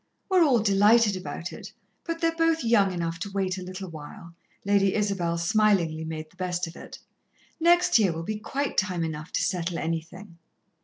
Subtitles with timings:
[0.29, 1.73] We're all delighted about it,
[2.05, 4.33] but they're both young enough to wait a little while,"
[4.65, 6.97] Lady Isabel smilingly made the best of it.
[7.59, 10.39] "Next year will be quite time enough to settle anything."